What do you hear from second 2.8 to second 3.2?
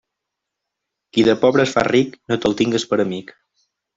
per